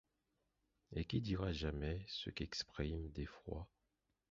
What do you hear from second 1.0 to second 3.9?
qui dira jamais ce qu’expriment d’effroi